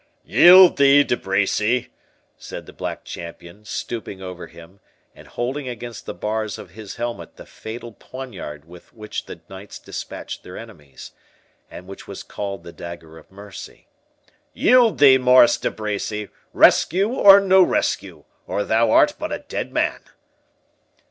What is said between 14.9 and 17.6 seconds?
thee, Maurice de Bracy, rescue or